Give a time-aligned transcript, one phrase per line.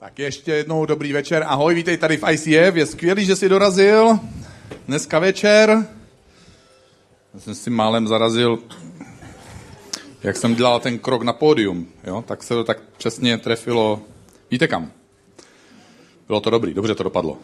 [0.00, 1.44] Tak ještě jednou dobrý večer.
[1.46, 2.76] Ahoj, vítej tady v ICF.
[2.76, 4.18] Je skvělý, že jsi dorazil.
[4.86, 5.86] Dneska večer.
[7.34, 8.58] Já jsem si málem zarazil,
[10.22, 11.86] jak jsem dělal ten krok na pódium.
[12.04, 12.24] Jo?
[12.26, 14.02] Tak se to tak přesně trefilo.
[14.50, 14.92] Víte kam?
[16.26, 17.38] Bylo to dobrý, dobře to dopadlo.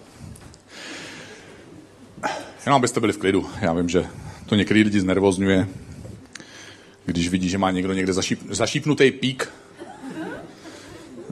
[2.67, 3.51] Jenom abyste byli v klidu.
[3.61, 4.07] Já vím, že
[4.47, 5.69] to některý lidi znervozňuje,
[7.05, 9.53] když vidí, že má někdo někde zašíp, zašípnutý pík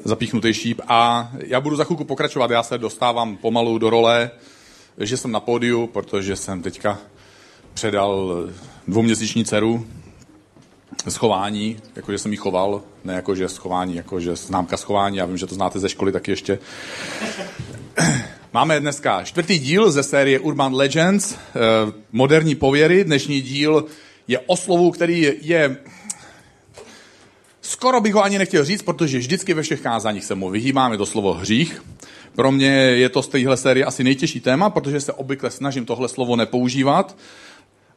[0.05, 0.80] zapíchnutý šíp.
[0.89, 4.30] A já budu za chvilku pokračovat, já se dostávám pomalu do role,
[4.98, 6.98] že jsem na pódiu, protože jsem teďka
[7.75, 8.37] předal
[8.88, 9.87] dvouměsíční dceru
[11.09, 15.55] schování, jakože jsem ji choval, ne jakože schování, jakože známka schování, já vím, že to
[15.55, 16.59] znáte ze školy taky ještě.
[18.53, 21.39] Máme dneska čtvrtý díl ze série Urban Legends, eh,
[22.12, 23.05] moderní pověry.
[23.05, 23.84] Dnešní díl
[24.28, 25.77] je o slovu, který je
[27.65, 30.98] Skoro bych ho ani nechtěl říct, protože vždycky ve všech kázáních se mu vyhýbám, je
[30.98, 31.84] to slovo hřích.
[32.34, 36.09] Pro mě je to z téhle série asi nejtěžší téma, protože se obvykle snažím tohle
[36.09, 37.17] slovo nepoužívat.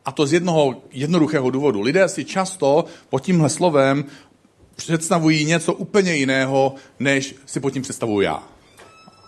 [0.06, 1.81] A to z jednoho jednoduchého důvodu.
[1.81, 4.06] Lidé si často pod tímhle slovem
[4.76, 8.44] představují něco úplně jiného, než si pod tím představuji já.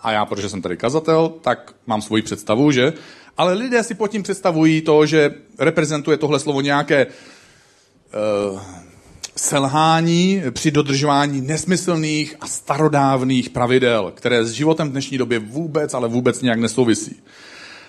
[0.02, 2.92] A já, protože jsem tady kazatel, tak mám svoji představu, že?
[3.36, 8.60] Ale lidé si pod tím představují to, že reprezentuje tohle slovo nějaké uh,
[9.36, 16.08] selhání při dodržování nesmyslných a starodávných pravidel, které s životem v dnešní době vůbec, ale
[16.08, 17.16] vůbec nějak nesouvisí.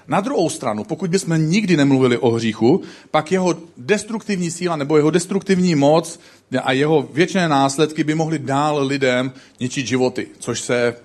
[0.07, 5.11] Na druhou stranu, pokud bychom nikdy nemluvili o hříchu, pak jeho destruktivní síla nebo jeho
[5.11, 6.19] destruktivní moc
[6.63, 10.95] a jeho věčné následky by mohly dál lidem ničit životy, což se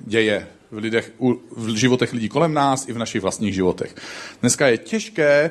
[0.00, 1.12] děje v, lidech,
[1.56, 3.94] v životech lidí kolem nás i v našich vlastních životech.
[4.40, 5.50] Dneska je těžké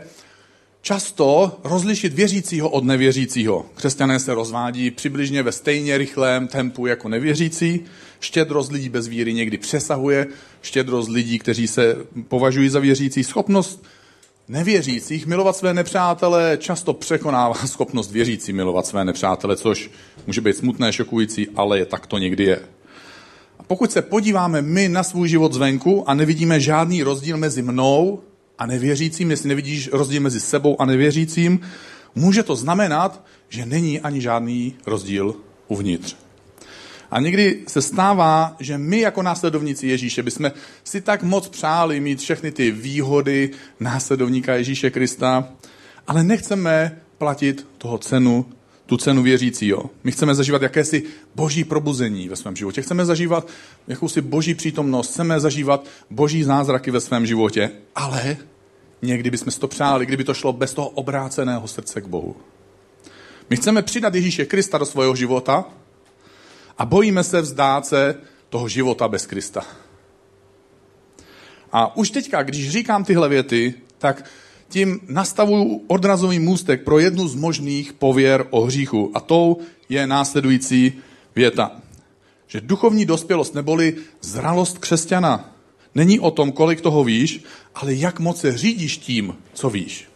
[0.83, 3.65] často rozlišit věřícího od nevěřícího.
[3.75, 7.81] Křesťané se rozvádí přibližně ve stejně rychlém tempu jako nevěřící.
[8.19, 10.27] Štědrost lidí bez víry někdy přesahuje
[10.61, 11.95] štědrost lidí, kteří se
[12.27, 13.23] považují za věřící.
[13.23, 13.83] Schopnost
[14.47, 19.91] nevěřících milovat své nepřátele často překonává schopnost věřící milovat své nepřátele, což
[20.27, 22.59] může být smutné, šokující, ale je tak to někdy je.
[23.59, 28.21] A pokud se podíváme my na svůj život zvenku a nevidíme žádný rozdíl mezi mnou
[28.57, 31.59] a nevěřícím, jestli nevidíš rozdíl mezi sebou a nevěřícím,
[32.15, 35.35] může to znamenat, že není ani žádný rozdíl
[35.67, 36.15] uvnitř.
[37.11, 40.51] A někdy se stává, že my jako následovníci Ježíše bychom
[40.83, 43.49] si tak moc přáli mít všechny ty výhody
[43.79, 45.49] následovníka Ježíše Krista,
[46.07, 48.45] ale nechceme platit toho cenu,
[48.85, 49.89] tu cenu věřícího.
[50.03, 51.03] My chceme zažívat jakési
[51.35, 52.81] boží probuzení ve svém životě.
[52.81, 53.47] Chceme zažívat
[53.87, 58.37] jakousi boží přítomnost, chceme zažívat boží zázraky ve svém životě, ale
[59.01, 62.35] někdy bychom si to přáli, kdyby to šlo bez toho obráceného srdce k Bohu.
[63.49, 65.65] My chceme přidat Ježíše Krista do svého života
[66.77, 68.15] a bojíme se vzdát se
[68.49, 69.61] toho života bez Krista.
[71.71, 74.25] A už teďka, když říkám tyhle věty, tak
[74.73, 79.11] tím nastavuju odrazový můstek pro jednu z možných pověr o hříchu.
[79.13, 79.57] A tou
[79.89, 80.93] je následující
[81.35, 81.71] věta.
[82.47, 85.53] Že duchovní dospělost neboli zralost křesťana
[85.95, 87.43] není o tom, kolik toho víš,
[87.75, 90.09] ale jak moc se řídíš tím, co víš.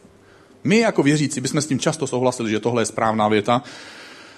[0.64, 3.64] My jako věřící bychom s tím často souhlasili, že tohle je správná věta.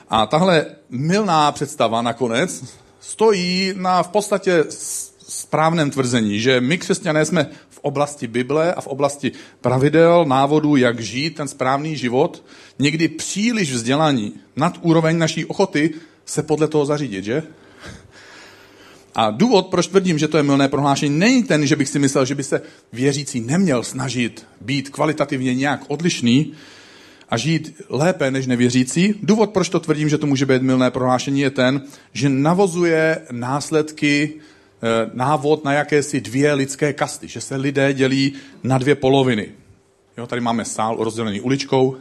[0.09, 2.63] A tahle milná představa nakonec
[2.99, 4.65] stojí na v podstatě
[5.29, 9.31] správném tvrzení, že my křesťané jsme v oblasti Bible a v oblasti
[9.61, 12.43] pravidel, návodů, jak žít ten správný život,
[12.79, 15.93] někdy příliš vzdělaní nad úroveň naší ochoty
[16.25, 17.43] se podle toho zařídit, že?
[19.15, 22.25] A důvod, proč tvrdím, že to je milné prohlášení, není ten, že bych si myslel,
[22.25, 22.61] že by se
[22.93, 26.53] věřící neměl snažit být kvalitativně nějak odlišný
[27.29, 29.15] a žít lépe než nevěřící.
[29.23, 31.81] Důvod, proč to tvrdím, že to může být milné prohlášení, je ten,
[32.13, 34.33] že navozuje následky,
[35.13, 39.49] návod na jakési dvě lidské kasty, že se lidé dělí na dvě poloviny.
[40.17, 41.97] Jo, tady máme sál rozdělený uličkou,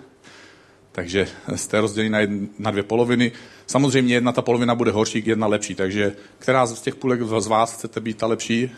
[0.93, 3.33] takže jste rozděleni na, jedn, na dvě poloviny.
[3.67, 7.75] Samozřejmě jedna ta polovina bude horší, jedna lepší, takže která z těch půlek z vás
[7.75, 8.71] chcete být ta lepší?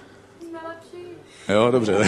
[0.53, 1.07] Lepší.
[1.49, 1.97] Jo, dobře.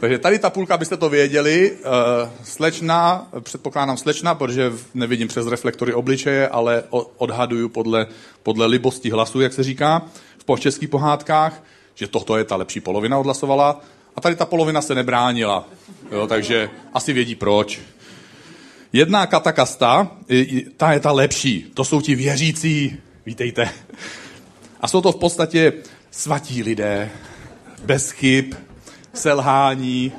[0.00, 5.94] Takže, tady ta půlka, abyste to věděli, uh, slečna, předpokládám slečna, protože nevidím přes reflektory
[5.94, 6.82] obličeje, ale
[7.16, 8.06] odhaduju podle,
[8.42, 10.02] podle libosti hlasu, jak se říká
[10.54, 11.62] v českých pohádkách,
[11.94, 13.80] že toto je ta lepší polovina odhlasovala
[14.16, 15.68] a tady ta polovina se nebránila.
[16.12, 17.80] Jo, takže asi vědí proč.
[18.92, 20.10] Jedna katakasta,
[20.76, 21.70] ta je ta lepší.
[21.74, 22.96] To jsou ti věřící,
[23.26, 23.70] vítejte.
[24.80, 25.72] A jsou to v podstatě
[26.10, 27.10] svatí lidé,
[27.84, 28.54] bez chyb,
[29.14, 30.12] selhání,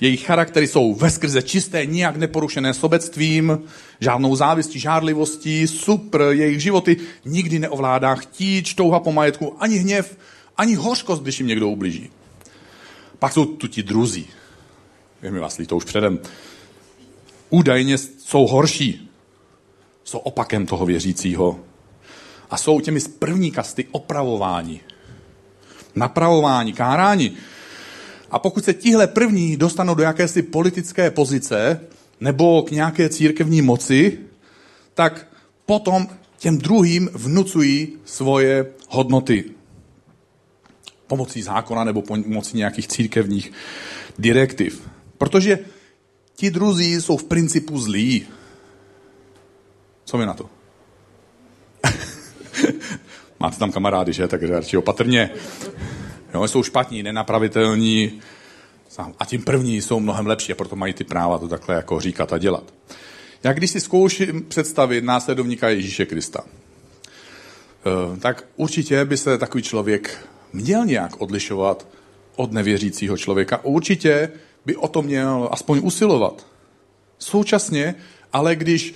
[0.00, 3.62] Jejich charaktery jsou veskrze čisté, nijak neporušené sobectvím,
[4.00, 10.18] žádnou závistí, žádlivostí, super, jejich životy nikdy neovládá chtíč, touha po majetku, ani hněv,
[10.56, 12.10] ani hořkost, když jim někdo ublíží.
[13.18, 14.26] Pak jsou tu ti druzí.
[15.22, 16.18] Je mi vás to už předem.
[17.50, 19.10] Údajně jsou horší.
[20.04, 21.60] Jsou opakem toho věřícího.
[22.50, 24.80] A jsou těmi z první kasty opravování.
[25.94, 27.36] Napravování, kárání.
[28.34, 31.80] A pokud se tihle první dostanou do jakési politické pozice
[32.20, 34.18] nebo k nějaké církevní moci,
[34.94, 35.26] tak
[35.66, 36.06] potom
[36.38, 39.44] těm druhým vnucují svoje hodnoty.
[41.06, 43.52] Pomocí zákona nebo pomocí nějakých církevních
[44.18, 44.88] direktiv.
[45.18, 45.58] Protože
[46.36, 48.26] ti druzí jsou v principu zlí.
[50.04, 50.50] Co mi na to?
[53.40, 54.28] Máte tam kamarády, že?
[54.28, 55.30] Tak radši opatrně.
[56.34, 58.20] Jo, jsou špatní, nenapravitelní
[59.18, 62.32] a tím první jsou mnohem lepší a proto mají ty práva to takhle jako říkat
[62.32, 62.74] a dělat.
[63.44, 70.28] Já když si zkouším představit následovníka Ježíše Krista, eh, tak určitě by se takový člověk
[70.52, 71.86] měl nějak odlišovat
[72.36, 73.64] od nevěřícího člověka.
[73.64, 74.30] Určitě
[74.66, 76.46] by o to měl aspoň usilovat.
[77.18, 77.94] Současně,
[78.32, 78.94] ale když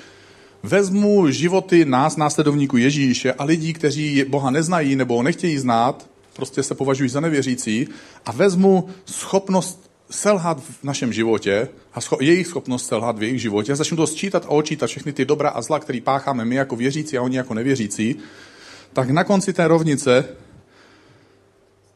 [0.62, 6.08] vezmu životy nás, následovníků Ježíše a lidí, kteří Boha neznají nebo nechtějí znát,
[6.38, 7.88] prostě se považují za nevěřící
[8.26, 13.72] a vezmu schopnost selhat v našem životě a scho- jejich schopnost selhat v jejich životě
[13.72, 16.76] a začnu to sčítat a očítat všechny ty dobra a zla, který pácháme my jako
[16.76, 18.16] věřící a oni jako nevěřící,
[18.92, 20.24] tak na konci té rovnice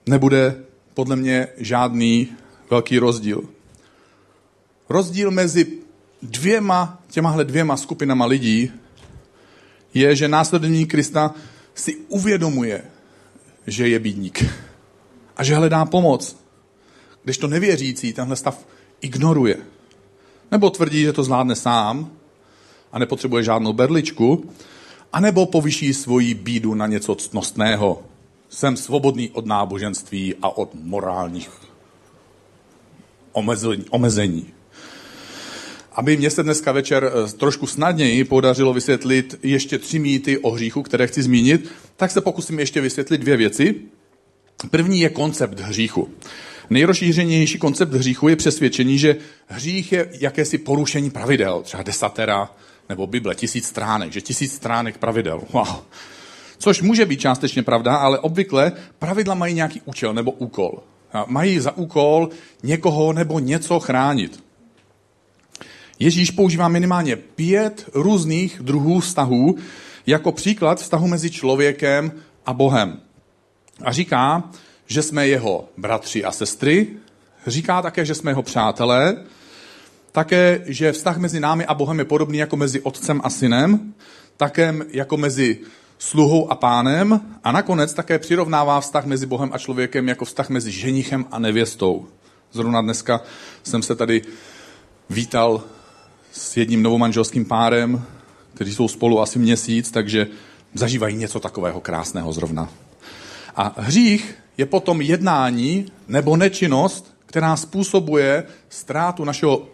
[0.07, 0.57] nebude
[0.95, 2.29] podle mě žádný
[2.71, 3.45] velký rozdíl.
[4.89, 5.67] Rozdíl mezi
[6.23, 8.73] dvěma, těmahle dvěma skupinama lidí
[9.95, 11.35] je, že následovník Krista
[11.75, 12.83] si uvědomuje,
[13.67, 14.45] že je bídník
[15.37, 16.37] a že hledá pomoc.
[17.25, 18.67] Když to nevěřící tenhle stav
[19.01, 19.57] ignoruje.
[20.51, 22.11] Nebo tvrdí, že to zvládne sám
[22.93, 24.51] a nepotřebuje žádnou berličku,
[25.13, 28.03] anebo povyší svoji bídu na něco ctnostného.
[28.49, 31.51] Jsem svobodný od náboženství a od morálních
[33.91, 34.47] omezení.
[35.93, 40.83] Aby mě se dneska večer eh, trošku snadněji podařilo vysvětlit ještě tři mýty o hříchu,
[40.83, 41.71] které chci zmínit,
[42.03, 43.75] tak se pokusím ještě vysvětlit dvě věci.
[44.71, 46.09] První je koncept hříchu.
[46.71, 49.17] Nejrozšířenější koncept hříchu je přesvědčení, že
[49.47, 52.51] hřích je jakési porušení pravidel, třeba desatera
[52.89, 55.43] nebo Bible, tisíc stránek, že tisíc stránek pravidel.
[55.53, 55.69] Wow.
[56.59, 60.83] Což může být částečně pravda, ale obvykle pravidla mají nějaký účel nebo úkol.
[61.27, 62.29] Mají za úkol
[62.63, 64.45] někoho nebo něco chránit.
[65.99, 69.57] Ježíš používá minimálně pět různých druhů vztahů
[70.07, 72.13] jako příklad vztahu mezi člověkem
[72.47, 73.01] a Bohem.
[73.85, 74.51] A říká,
[74.87, 76.89] že jsme jeho bratři a sestry,
[77.47, 79.17] říká také, že jsme jeho přátelé,
[80.13, 83.95] také, že vztah mezi námi a Bohem je podobný jako mezi otcem a synem,
[84.37, 85.59] také jako mezi
[85.99, 90.71] sluhou a pánem a nakonec také přirovnává vztah mezi Bohem a člověkem jako vztah mezi
[90.71, 92.07] ženichem a nevěstou.
[92.53, 93.21] Zrovna dneska
[93.63, 94.23] jsem se tady
[95.11, 95.63] vítal
[96.33, 98.05] s jedním novomanželským párem,
[98.63, 100.27] kteří jsou spolu asi měsíc, takže
[100.75, 102.69] zažívají něco takového krásného zrovna.
[103.57, 109.69] A hřích je potom jednání nebo nečinnost, která způsobuje ztrátu našeho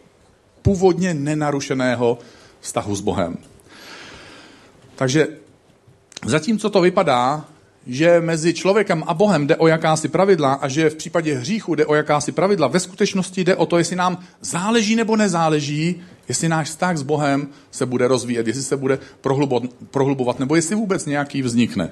[0.62, 2.18] původně nenarušeného
[2.60, 3.36] vztahu s Bohem.
[4.96, 5.26] Takže
[6.26, 7.44] zatímco to vypadá,
[7.86, 11.86] že mezi člověkem a Bohem jde o jakási pravidla a že v případě hříchu jde
[11.86, 16.68] o jakási pravidla, ve skutečnosti jde o to, jestli nám záleží nebo nezáleží, jestli náš
[16.68, 18.98] vztah s Bohem se bude rozvíjet, jestli se bude
[19.90, 21.90] prohlubovat, nebo jestli vůbec nějaký vznikne.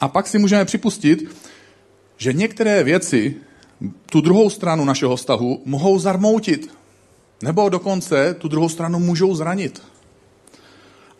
[0.00, 1.36] A pak si můžeme připustit,
[2.16, 3.36] že některé věci
[4.10, 6.70] tu druhou stranu našeho vztahu mohou zarmoutit,
[7.42, 9.82] nebo dokonce tu druhou stranu můžou zranit.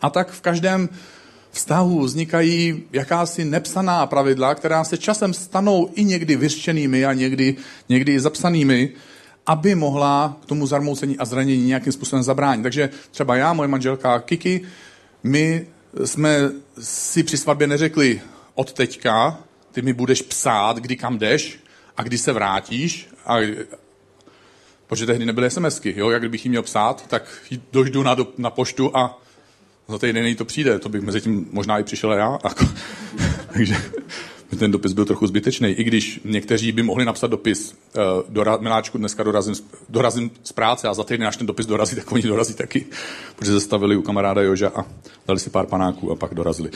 [0.01, 0.89] A tak v každém
[1.51, 7.55] vztahu vznikají jakási nepsaná pravidla, která se časem stanou i někdy vyřčenými a někdy,
[7.89, 8.89] někdy zapsanými,
[9.45, 12.63] aby mohla k tomu zarmoucení a zranění nějakým způsobem zabránit.
[12.63, 14.61] Takže třeba já, moje manželka Kiki,
[15.23, 15.67] my
[16.05, 16.37] jsme
[16.79, 18.21] si při svatbě neřekli
[18.55, 19.39] od teďka,
[19.71, 21.59] ty mi budeš psát, kdy kam jdeš
[21.97, 23.09] a kdy se vrátíš.
[23.25, 23.37] A,
[24.87, 26.09] protože tehdy nebyly SMSky, jo?
[26.09, 27.23] jak kdybych jí měl psát, tak
[27.71, 29.21] dojdu na, do, na poštu a
[29.87, 32.39] za týden to přijde, to bych mezi tím možná i přišel já.
[32.43, 32.65] Jako,
[33.53, 33.75] takže
[34.59, 38.97] ten dopis byl trochu zbytečný, i když někteří by mohli napsat dopis, uh, dora, miláčku,
[38.97, 39.55] dneska dorazím,
[39.89, 42.85] dorazím z práce a za týden, až ten dopis dorazí, tak oni dorazí taky,
[43.35, 44.85] protože zastavili u kamaráda Joža a
[45.27, 46.69] dali si pár panáků a pak dorazili.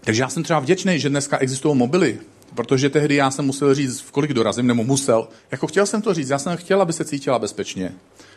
[0.00, 2.18] Takže já jsem třeba vděčný, že dneska existují mobily,
[2.54, 5.28] protože tehdy já jsem musel říct, v kolik dorazím, nebo musel.
[5.50, 7.92] Jako chtěl jsem to říct, já jsem chtěl, aby se cítila bezpečně.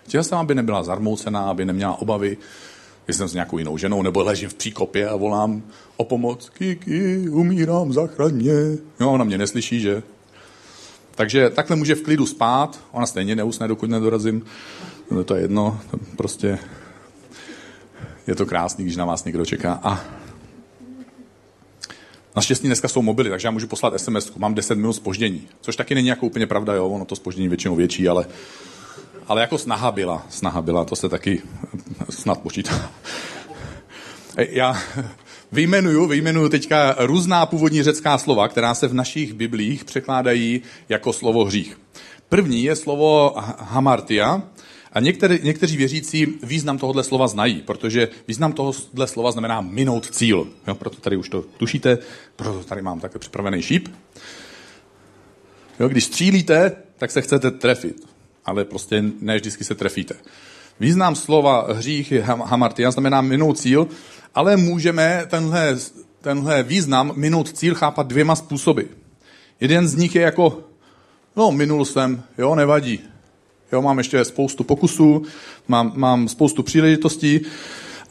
[0.07, 2.37] Chtěl jsem, aby nebyla zarmoucená, aby neměla obavy,
[3.07, 5.63] že jsem s nějakou jinou ženou, nebo ležím v příkopě a volám
[5.97, 6.49] o pomoc.
[6.49, 8.53] Kiki, umírám, zachraň mě.
[8.99, 10.03] Jo, ona mě neslyší, že?
[11.15, 14.45] Takže takhle může v klidu spát, ona stejně neusne, dokud nedorazím.
[15.11, 15.79] No, to je jedno,
[16.15, 16.59] prostě
[18.27, 19.79] je to krásný, když na vás někdo čeká.
[19.83, 20.01] A
[22.35, 25.95] Naštěstí dneska jsou mobily, takže já můžu poslat SMS, mám 10 minut spoždění, což taky
[25.95, 28.25] není jako úplně pravda, jo, ono to spoždění většinou větší, ale,
[29.29, 31.41] ale jako snaha byla, snaha byla, to se taky
[32.09, 32.91] snad počítá.
[34.37, 34.77] Já
[35.51, 41.45] vyjmenuju, vyjmenuju teďka různá původní řecká slova, která se v našich biblích překládají jako slovo
[41.45, 41.79] hřích.
[42.29, 44.41] První je slovo hamartia,
[44.93, 50.47] a některý, někteří věřící význam tohohle slova znají, protože význam tohohle slova znamená minout cíl.
[50.67, 51.97] Jo, proto tady už to tušíte,
[52.35, 53.87] proto tady mám také připravený šíp.
[55.79, 58.07] Jo, když střílíte, tak se chcete trefit,
[58.45, 60.15] ale prostě ne vždycky se trefíte.
[60.79, 63.87] Význam slova hřích hamartia, znamená minout cíl,
[64.35, 65.77] ale můžeme tenhle,
[66.21, 68.81] tenhle význam minout cíl chápat dvěma způsoby.
[69.59, 70.59] Jeden z nich je jako,
[71.35, 72.99] no minul jsem, jo, nevadí,
[73.71, 75.23] Jo, mám ještě spoustu pokusů,
[75.67, 77.41] mám, mám spoustu příležitostí,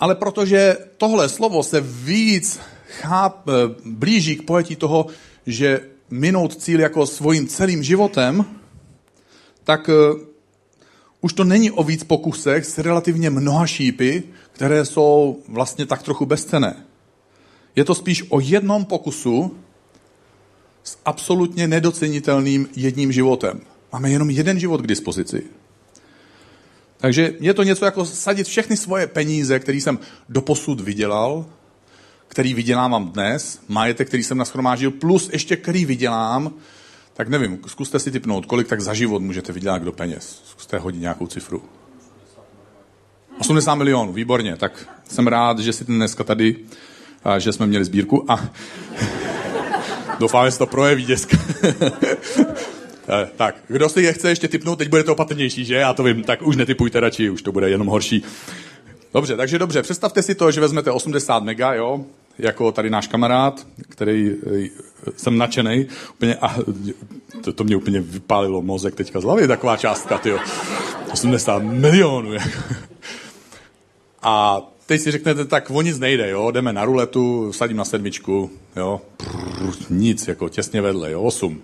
[0.01, 2.61] ale protože tohle slovo se víc
[3.01, 3.53] cháp, eh,
[3.85, 5.07] blíží k pojetí toho,
[5.47, 5.81] že
[6.11, 8.45] minout cíl jako svým celým životem,
[9.69, 10.21] tak uh,
[11.21, 14.23] už to není o víc pokusech s relativně mnoha šípy,
[14.53, 16.77] které jsou vlastně tak trochu bezcené.
[17.77, 19.57] Je to spíš o jednom pokusu
[20.83, 23.61] s absolutně nedocenitelným jedním životem.
[23.93, 25.43] Máme jenom jeden život k dispozici.
[26.97, 29.99] Takže je to něco jako sadit všechny svoje peníze, které jsem
[30.29, 31.47] doposud vydělal,
[32.29, 36.55] který vydělávám dnes, majetek, který jsem nashromáždil, plus ještě který vydělám,
[37.19, 40.43] tak nevím, zkuste si typnout, kolik tak za život můžete vydělat do peněz.
[40.45, 41.63] Zkuste hodit nějakou cifru.
[43.41, 44.57] 80 milionů, výborně.
[44.57, 46.57] Tak jsem rád, že jsi dneska tady,
[47.25, 48.49] a že jsme měli sbírku a
[50.19, 51.39] doufám, že se to projeví dneska.
[53.11, 55.75] Eh, tak, kdo si je chce ještě typnout, teď bude to opatrnější, že?
[55.75, 58.23] Já to vím, tak už netypujte radši, už to bude jenom horší.
[59.15, 62.05] Dobře, takže dobře, představte si to, že vezmete 80 mega, jo,
[62.39, 64.31] jako tady náš kamarád, který
[64.67, 64.69] eh,
[65.17, 66.57] jsem nadšený, úplně, a
[67.45, 70.39] to, to mě úplně vypálilo mozek teďka z hlavy, taková částka, tyjo.
[71.13, 72.31] 80 milionů.
[74.23, 78.51] A teď si řeknete, tak o nic nejde, jo, jdeme na ruletu, sadím na sedmičku,
[78.77, 81.63] jo, Prr, nic, jako těsně vedle, jo, 8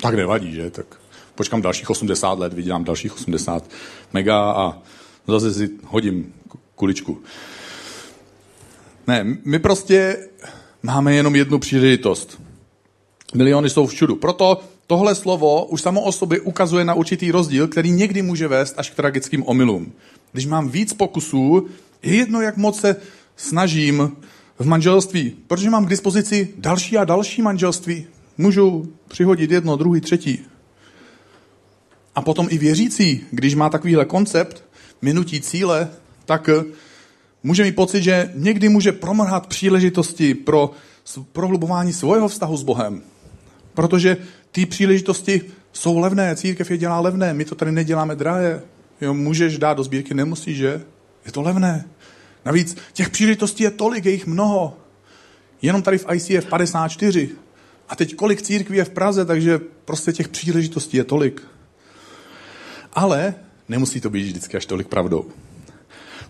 [0.00, 0.70] tak nevadí, že?
[0.70, 0.86] Tak
[1.34, 3.70] počkám dalších 80 let, vydělám dalších 80
[4.12, 4.78] mega a
[5.26, 6.34] zase si hodím
[6.74, 7.22] kuličku.
[9.06, 10.28] Ne, my prostě
[10.82, 12.42] máme jenom jednu příležitost.
[13.34, 14.16] Miliony jsou všudu.
[14.16, 18.74] Proto tohle slovo už samo o sobě ukazuje na určitý rozdíl, který někdy může vést
[18.76, 19.92] až k tragickým omylům.
[20.32, 21.66] Když mám víc pokusů,
[22.02, 22.96] je jedno, jak moc se
[23.36, 24.12] snažím
[24.58, 28.06] v manželství, protože mám k dispozici další a další manželství.
[28.38, 30.38] Můžu přihodit jedno, druhý, třetí.
[32.14, 34.64] A potom i věřící, když má takovýhle koncept,
[35.02, 35.90] minutí cíle,
[36.24, 36.50] tak
[37.44, 40.70] může mít pocit, že někdy může promrhat příležitosti pro
[41.32, 43.02] prohlubování svého vztahu s Bohem.
[43.74, 44.16] Protože
[44.52, 48.62] ty příležitosti jsou levné, církev je dělá levné, my to tady neděláme drahé.
[49.00, 50.82] Jo, můžeš dát do sbírky, nemusíš, že?
[51.26, 51.84] Je to levné.
[52.44, 54.76] Navíc těch příležitostí je tolik, je jich mnoho.
[55.62, 57.30] Jenom tady v ICF 54.
[57.88, 61.42] A teď kolik církví je v Praze, takže prostě těch příležitostí je tolik.
[62.92, 63.34] Ale
[63.68, 65.30] nemusí to být vždycky až tolik pravdou.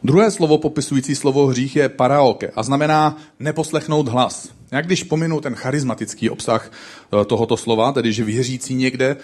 [0.04, 4.48] Druhé slovo popisující slovo hřích je paraoke a znamená neposlechnout hlas.
[4.72, 9.16] Jak když pominu ten charismatický obsah eh, tohoto slova, tedy že věřící někde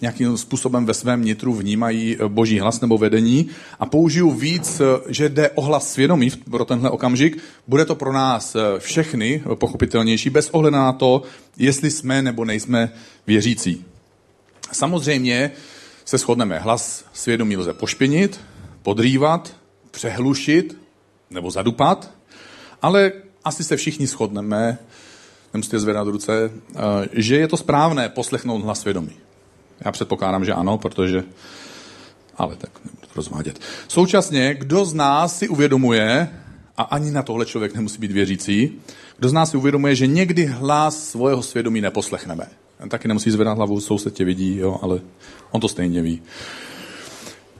[0.00, 4.84] nějakým způsobem ve svém nitru vnímají eh, boží hlas nebo vedení a použiju víc, eh,
[5.08, 10.50] že jde o hlas svědomí pro tenhle okamžik, bude to pro nás všechny pochopitelnější, bez
[10.50, 11.22] ohledu na to,
[11.56, 12.92] jestli jsme nebo nejsme
[13.26, 13.84] věřící.
[14.72, 15.50] Samozřejmě
[16.04, 18.40] se shodneme, hlas svědomí lze pošpinit,
[18.82, 19.57] podrývat,
[19.98, 20.78] přehlušit
[21.30, 22.10] nebo zadupat,
[22.82, 23.12] ale
[23.44, 24.78] asi se všichni shodneme,
[25.54, 26.50] nemusíte zvedat ruce,
[27.12, 29.16] že je to správné poslechnout hlas svědomí.
[29.84, 31.24] Já předpokládám, že ano, protože...
[32.36, 33.60] Ale tak nebudu to rozvádět.
[33.88, 36.30] Současně, kdo z nás si uvědomuje,
[36.76, 38.72] a ani na tohle člověk nemusí být věřící,
[39.18, 42.46] kdo z nás si uvědomuje, že někdy hlas svého svědomí neposlechneme.
[42.88, 45.00] Taky nemusí zvedat hlavu, soused tě vidí, jo, ale
[45.50, 46.22] on to stejně ví.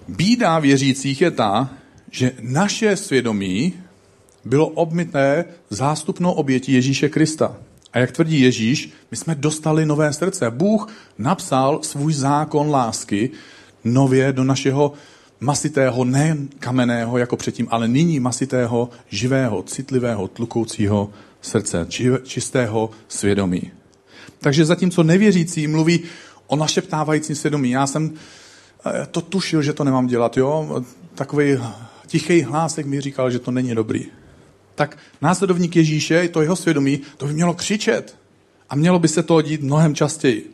[0.08, 1.70] Bída věřících je ta,
[2.10, 3.74] že naše svědomí
[4.44, 7.56] bylo obmyté zástupnou obětí Ježíše Krista.
[7.92, 10.50] A jak tvrdí Ježíš, my jsme dostali nové srdce.
[10.50, 10.88] Bůh
[11.18, 13.30] napsal svůj zákon lásky
[13.84, 14.92] nově do našeho
[15.40, 21.10] masitého, ne kamenného jako předtím, ale nyní masitého, živého, citlivého, tlukoucího
[21.40, 21.86] srdce,
[22.22, 23.70] čistého svědomí.
[24.40, 26.00] Takže zatímco nevěřící mluví
[26.46, 28.14] o našeptávajícím svědomí, já jsem
[28.86, 30.84] eh, to tušil, že to nemám dělat, jo?
[31.14, 31.58] Takový
[32.08, 34.06] tichý hlásek mi říkal, že to není dobrý.
[34.74, 38.16] Tak následovník Ježíše, to jeho svědomí, to by mělo křičet.
[38.70, 40.50] A mělo by se to dít mnohem častěji.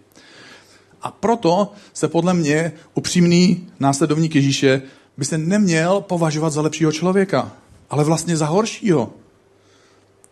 [1.02, 4.82] A proto se podle mě upřímný následovník Ježíše
[5.16, 7.52] by se neměl považovat za lepšího člověka,
[7.90, 9.12] ale vlastně za horšího.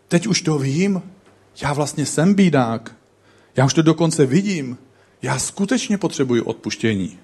[0.08, 1.02] Teď už to vím,
[1.62, 2.96] já vlastně jsem bídák.
[3.56, 4.78] Já už to dokonce vidím.
[5.22, 7.18] Já skutečně potřebuji odpuštění.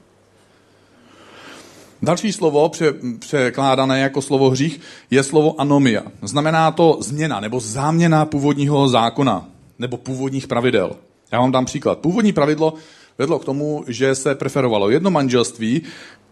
[2.02, 2.70] Další slovo,
[3.18, 6.02] překládané jako slovo hřích, je slovo anomia.
[6.22, 10.96] Znamená to změna nebo záměna původního zákona nebo původních pravidel.
[11.32, 11.98] Já vám dám příklad.
[11.98, 12.74] Původní pravidlo
[13.18, 15.82] vedlo k tomu, že se preferovalo jedno manželství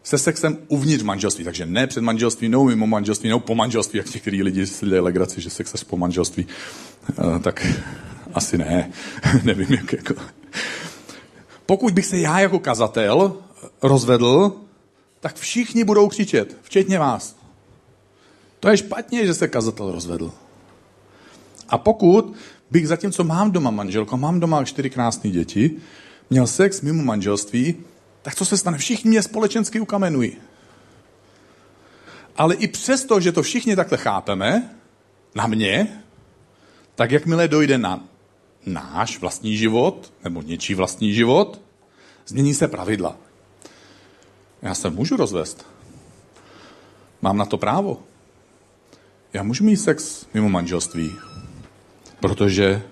[0.02, 1.44] se sexem uvnitř manželství.
[1.44, 5.04] Takže ne před manželství, no mimo manželství, no po manželství, jak některý lidi si dělají
[5.04, 6.46] legraci, že sex po manželství.
[7.18, 7.66] Uh, tak
[8.34, 8.90] asi ne.
[9.42, 10.14] Nevím, jak jako.
[11.66, 13.36] Pokud bych se já jako kazatel
[13.82, 14.52] rozvedl,
[15.20, 17.36] tak všichni budou křičet, včetně vás.
[18.60, 20.32] To je špatně, že se kazatel rozvedl.
[21.68, 22.36] A pokud
[22.70, 25.76] bych zatímco mám doma manželku, mám doma čtyři krásné děti,
[26.30, 27.76] měl sex mimo manželství,
[28.22, 28.78] tak co se stane?
[28.78, 30.36] Všichni mě společensky ukamenují.
[32.36, 34.76] Ale i přesto, že to všichni takhle chápeme,
[35.34, 36.02] na mě,
[36.94, 38.04] tak jakmile dojde na
[38.66, 41.60] náš vlastní život, nebo něčí vlastní život,
[42.26, 43.16] změní se pravidla.
[44.62, 45.66] Já se můžu rozvést.
[47.22, 48.02] Mám na to právo.
[49.32, 51.12] Já můžu mít sex mimo manželství,
[52.20, 52.82] protože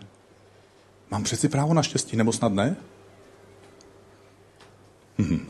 [1.11, 2.77] mám přeci právo na štěstí, nebo snad ne?
[5.19, 5.47] Mhm.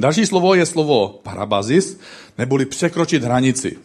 [0.00, 1.98] Další slovo je slovo parabazis,
[2.38, 3.78] neboli překročit hranici.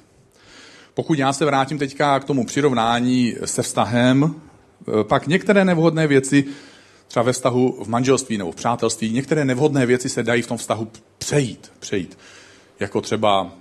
[0.93, 4.35] Pokud já se vrátím teďka k tomu přirovnání se vztahem,
[4.87, 6.45] eh, pak některé nevhodné věci,
[7.07, 10.57] třeba ve vztahu v manželství nebo v přátelství, některé nevhodné věci se dají v tom
[10.57, 11.71] vztahu přejít.
[11.79, 12.17] přejít.
[12.79, 13.51] Jako třeba,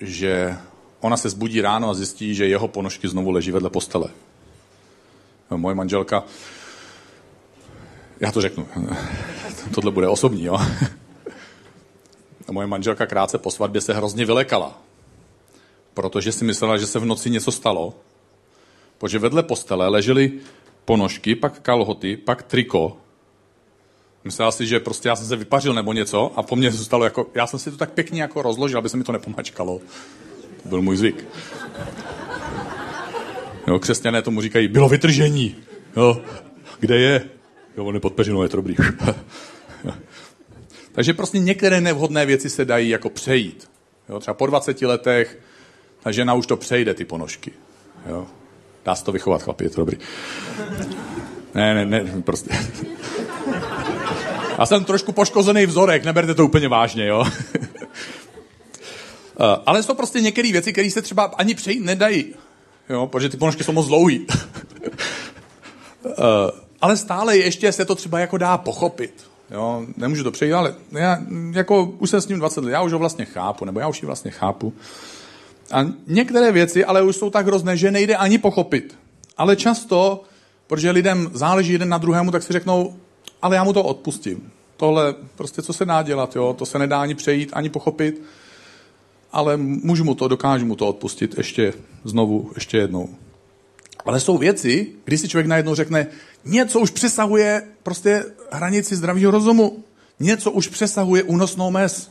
[0.00, 0.56] že
[1.00, 4.08] ona se zbudí ráno a zjistí, že jeho ponožky znovu leží vedle postele.
[5.50, 6.24] Moje manželka
[8.20, 8.68] já to řeknu.
[9.74, 10.58] Tohle bude osobní, jo.
[12.50, 14.78] Moje manželka krátce po svatbě se hrozně vylekala,
[15.94, 17.94] protože si myslela, že se v noci něco stalo,
[18.98, 20.32] protože vedle postele ležely
[20.86, 22.96] ponožky, pak kalhoty, pak triko.
[24.24, 27.26] Myslela si, že prostě já jsem se vypařil nebo něco a po mně zůstalo jako,
[27.34, 29.80] já jsem si to tak pěkně jako rozložil, aby se mi to nepomačkalo.
[30.62, 31.24] To byl můj zvyk.
[33.66, 35.56] Jo, křesťané tomu říkají, bylo vytržení.
[35.96, 36.20] Jo,
[36.80, 37.30] kde je?
[37.76, 38.74] Jo, on je pod peřinou, je to dobrý.
[40.92, 43.70] Takže prostě některé nevhodné věci se dají jako přejít.
[44.08, 45.38] Jo, třeba po 20 letech
[46.02, 47.52] ta žena už to přejde, ty ponožky.
[48.06, 48.26] Jo.
[48.86, 49.98] Dá se to vychovat, chlapi, je to dobrý.
[51.54, 52.50] Ne, ne, ne, prostě.
[54.58, 57.24] Já jsem trošku poškozený vzorek, neberte to úplně vážně, jo.
[59.40, 62.34] Eh, ale jsou prostě některé věci, které se třeba ani přejít nedají.
[62.88, 64.26] Jo, protože ty ponožky jsou moc dlouhý.
[66.06, 66.12] Eh,
[66.80, 69.24] ale stále ještě se to třeba jako dá pochopit.
[69.50, 71.18] Jo, nemůžu to přejít, ale já
[71.52, 74.02] jako už jsem s ním 20 let, já už ho vlastně chápu, nebo já už
[74.02, 74.74] ji vlastně chápu.
[75.72, 78.98] A některé věci ale už jsou tak hrozné, že nejde ani pochopit.
[79.36, 80.22] Ale často,
[80.66, 82.96] protože lidem záleží jeden na druhému, tak si řeknou,
[83.42, 84.52] ale já mu to odpustím.
[84.76, 86.54] Tohle prostě, co se dá dělat, jo?
[86.58, 88.22] to se nedá ani přejít, ani pochopit,
[89.32, 91.72] ale můžu mu to, dokážu mu to odpustit ještě
[92.04, 93.08] znovu, ještě jednou.
[94.04, 96.06] Ale jsou věci, kdy si člověk najednou řekne,
[96.44, 99.84] něco už přesahuje prostě hranici zdravého rozumu.
[100.20, 102.10] Něco už přesahuje únosnou mez.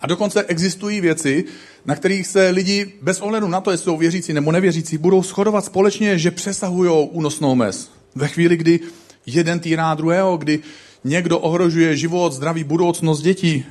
[0.00, 1.44] A dokonce existují věci,
[1.84, 5.64] na kterých se lidi bez ohledu na to, jestli jsou věřící nebo nevěřící, budou shodovat
[5.64, 7.90] společně, že přesahují únosnou mez.
[8.14, 8.80] Ve chvíli, kdy
[9.26, 10.58] jeden týrá druhého, kdy
[11.04, 13.64] někdo ohrožuje život, zdraví, budoucnost dětí,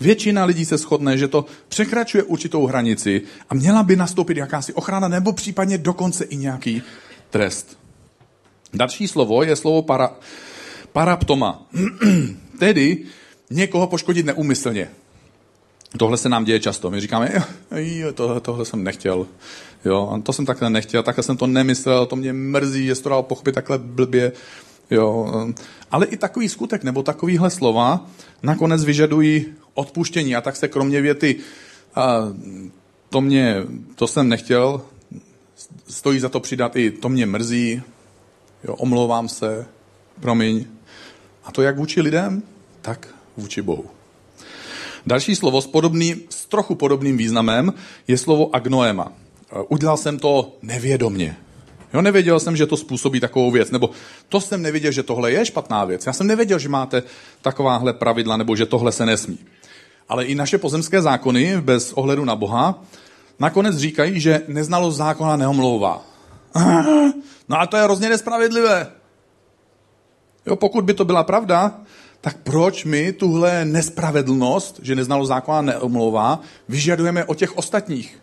[0.00, 5.08] Většina lidí se shodne, že to překračuje určitou hranici a měla by nastoupit jakási ochrana
[5.08, 6.82] nebo případně dokonce i nějaký
[7.30, 7.78] trest.
[8.74, 10.16] Další slovo je slovo para,
[10.92, 11.66] paraptoma,
[12.58, 12.98] tedy
[13.50, 14.88] někoho poškodit neumyslně.
[15.98, 16.90] Tohle se nám děje často.
[16.90, 17.44] My říkáme,
[17.76, 19.26] jo, tohle, tohle jsem nechtěl.
[19.84, 23.22] Jo, to jsem takhle nechtěl, takhle jsem to nemyslel, to mě mrzí, že to dal
[23.22, 24.32] pochopit takhle blbě.
[24.90, 25.30] Jo.
[25.90, 28.06] Ale i takový skutek nebo takovýhle slova
[28.42, 30.36] nakonec vyžadují odpuštění.
[30.36, 31.36] A tak se kromě věty
[31.94, 32.16] a
[33.10, 33.56] to, mě,
[33.94, 34.82] to jsem nechtěl,
[35.88, 37.82] stojí za to přidat i to mě mrzí,
[38.64, 39.66] jo, omlouvám se,
[40.20, 40.64] promiň.
[41.44, 42.42] A to jak vůči lidem,
[42.82, 44.01] tak vůči Bohu.
[45.06, 47.72] Další slovo s, podobný, s trochu podobným významem
[48.08, 49.12] je slovo agnoema.
[49.68, 51.36] Udělal jsem to nevědomně.
[51.94, 53.90] Jo, nevěděl jsem, že to způsobí takovou věc, nebo
[54.28, 56.06] to jsem nevěděl, že tohle je špatná věc.
[56.06, 57.02] Já jsem nevěděl, že máte
[57.42, 59.38] takováhle pravidla, nebo že tohle se nesmí.
[60.08, 62.82] Ale i naše pozemské zákony, bez ohledu na Boha,
[63.38, 66.02] nakonec říkají, že neznalost zákona neomlouvá.
[67.48, 68.92] No a to je hrozně nespravedlivé.
[70.46, 71.80] Jo, pokud by to byla pravda,
[72.22, 78.18] tak proč my tuhle nespravedlnost, že neznalost zákona neomlouvá, vyžadujeme o těch ostatních?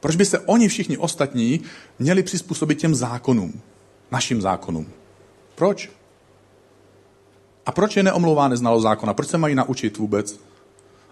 [0.00, 1.60] Proč by se oni všichni ostatní
[1.98, 3.60] měli přizpůsobit těm zákonům,
[4.10, 4.86] našim zákonům?
[5.54, 5.90] Proč?
[7.66, 9.14] A proč je neomlouvá neznalost zákona?
[9.14, 10.40] Proč se mají naučit vůbec,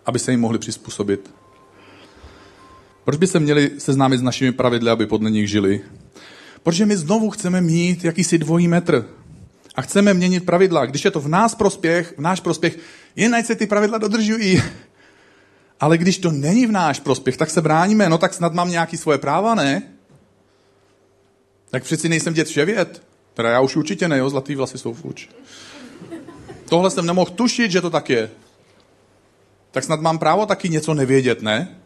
[0.07, 1.31] aby se jim mohli přizpůsobit?
[3.05, 5.81] Proč by se měli seznámit s našimi pravidly, aby podle nich žili?
[6.63, 9.05] Protože my znovu chceme mít jakýsi dvojí metr.
[9.79, 10.87] A chceme měnit pravidla.
[10.87, 12.79] Když je to v nás prospěch, v náš prospěch,
[13.17, 14.63] jen ať se ty pravidla dodržují.
[15.81, 18.09] Ale když to není v náš prospěch, tak se bráníme.
[18.09, 19.83] No tak snad mám nějaký svoje práva, ne?
[21.71, 23.03] Tak přeci nejsem dět vševěd.
[23.35, 25.29] Teda já už určitě ne, jo, zlatý vlasy jsou fuč.
[26.69, 28.31] Tohle jsem nemohl tušit, že to tak je.
[29.71, 31.79] Tak snad mám právo taky něco nevědět, ne?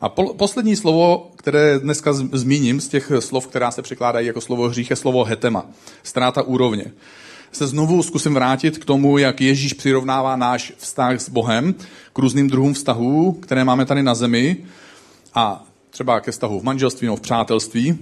[0.00, 4.68] A po, poslední slovo, které dneska zmíním z těch slov, která se překládají jako slovo
[4.68, 5.66] hřích, je slovo hetema,
[6.02, 6.92] ztráta úrovně.
[7.52, 11.74] Se znovu zkusím vrátit k tomu, jak Ježíš přirovnává náš vztah s Bohem
[12.12, 14.56] k různým druhům vztahů, které máme tady na zemi
[15.34, 17.98] a třeba ke vztahu v manželství nebo v přátelství.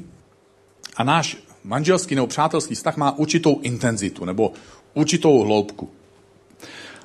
[0.96, 4.52] A náš manželský nebo přátelský vztah má určitou intenzitu nebo
[4.94, 5.90] určitou hloubku.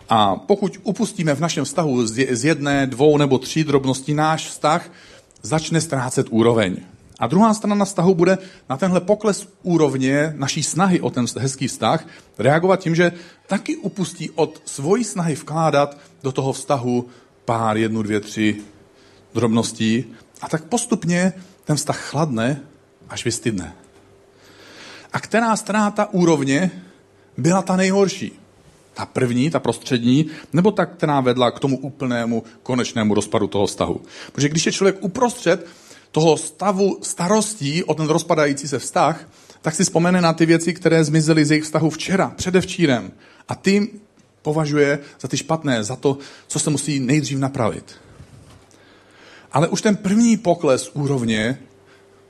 [0.09, 4.91] A pokud upustíme v našem vztahu z jedné, dvou nebo tří drobností, náš vztah
[5.41, 6.77] začne ztrácet úroveň.
[7.19, 8.37] A druhá strana vztahu bude
[8.69, 13.11] na tenhle pokles úrovně naší snahy o ten hezký vztah reagovat tím, že
[13.47, 17.07] taky upustí od svojí snahy vkládat do toho vztahu
[17.45, 18.57] pár, jednu, dvě, tři
[19.33, 20.05] drobností
[20.41, 21.33] a tak postupně
[21.65, 22.61] ten vztah chladne
[23.09, 23.75] až vystydne.
[25.13, 26.71] A která ztráta úrovně
[27.37, 28.38] byla ta nejhorší?
[28.99, 34.01] Ta první, ta prostřední, nebo ta, která vedla k tomu úplnému konečnému rozpadu toho vztahu.
[34.31, 35.67] Protože když je člověk uprostřed
[36.11, 39.29] toho stavu starostí o ten rozpadající se vztah,
[39.61, 43.11] tak si vzpomene na ty věci, které zmizely z jejich vztahu včera, předevčírem.
[43.47, 43.89] A ty
[44.41, 47.95] považuje za ty špatné, za to, co se musí nejdřív napravit.
[49.51, 51.59] Ale už ten první pokles úrovně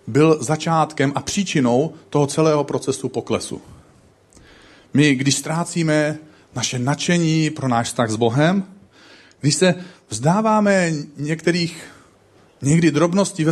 [0.07, 3.61] byl začátkem a příčinou toho celého procesu poklesu.
[4.93, 6.17] My, když ztrácíme
[6.55, 8.63] naše nadšení pro náš vztah s Bohem,
[9.41, 9.75] když se
[10.09, 11.83] vzdáváme některých
[12.61, 13.51] někdy drobností ve,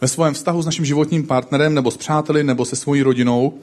[0.00, 3.58] ve svém vztahu s naším životním partnerem, nebo s přáteli, nebo se svojí rodinou,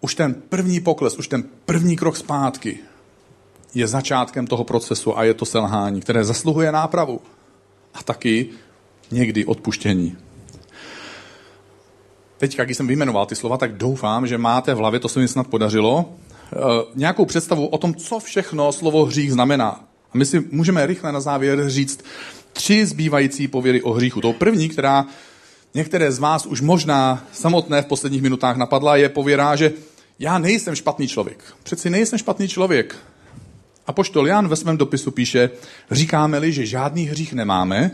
[0.00, 2.78] už ten první pokles, už ten první krok zpátky
[3.74, 7.20] je začátkem toho procesu a je to selhání, které zasluhuje nápravu
[7.94, 8.48] a taky
[9.10, 10.16] někdy odpuštění.
[12.38, 15.28] Teď, jak jsem vyjmenoval ty slova, tak doufám, že máte v hlavě, to se mi
[15.28, 16.12] snad podařilo,
[16.94, 19.84] nějakou představu o tom, co všechno slovo hřích znamená.
[20.14, 22.04] A my si můžeme rychle na závěr říct
[22.52, 24.20] tři zbývající pověry o hříchu.
[24.20, 25.06] Tou první, která
[25.74, 29.72] některé z vás už možná samotné v posledních minutách napadla, je pověra, že
[30.18, 31.44] já nejsem špatný člověk.
[31.62, 32.96] Přeci nejsem špatný člověk.
[33.86, 35.50] A poštol Jan ve svém dopisu píše,
[35.90, 37.90] říkáme-li, že žádný hřích nemáme,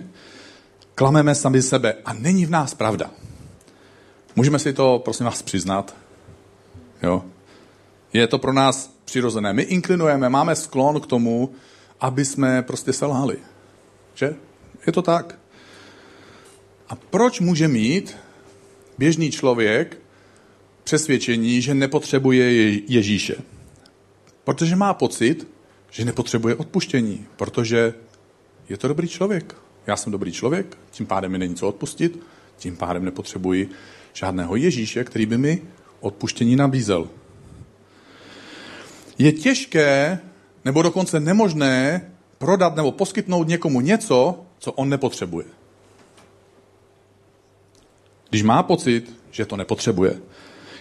[0.94, 3.10] klameme sami sebe a není v nás pravda.
[4.36, 5.94] Můžeme si to, prosím vás, přiznat?
[7.02, 7.24] Jo.
[8.16, 9.52] Je to pro nás přirozené.
[9.52, 11.52] My inklinujeme, máme sklon k tomu,
[12.00, 13.38] aby jsme prostě selhali.
[14.14, 14.34] Že?
[14.86, 15.38] Je to tak.
[16.88, 18.16] A proč může mít
[18.98, 19.98] běžný člověk
[20.84, 23.34] přesvědčení, že nepotřebuje Ježíše?
[24.44, 25.48] Protože má pocit,
[25.90, 27.94] že nepotřebuje odpuštění, protože
[28.68, 29.54] je to dobrý člověk.
[29.86, 32.18] Já jsem dobrý člověk, tím pádem mi není co odpustit,
[32.56, 33.70] tím pádem nepotřebuji
[34.12, 35.62] žádného Ježíše, který by mi
[36.00, 37.08] odpuštění nabízel.
[39.18, 40.18] Je těžké,
[40.64, 45.46] nebo dokonce nemožné prodat nebo poskytnout někomu něco, co on nepotřebuje.
[48.30, 50.20] Když má pocit, že to nepotřebuje.